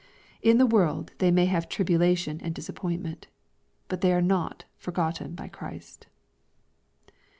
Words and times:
In 0.41 0.57
the 0.57 0.65
world 0.65 1.11
they 1.19 1.29
may 1.29 1.45
have 1.45 1.69
tribulation 1.69 2.41
and 2.41 2.55
disappointment. 2.55 3.27
But 3.87 4.01
they 4.01 4.11
are 4.13 4.19
not 4.19 4.65
forgotten 4.79 5.35
by 5.35 5.47
Christ. 5.47 6.07